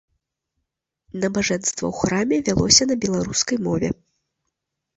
Набажэнства 1.25 1.85
ў 1.89 1.93
храме 1.99 2.37
вялося 2.49 2.83
на 2.95 2.99
беларускай 3.07 3.57
мове. 3.69 3.89